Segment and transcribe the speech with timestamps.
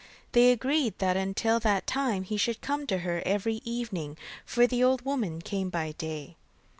[0.31, 4.83] They agreed that until that time he should come to her every evening, for the
[4.83, 6.37] old woman came by day.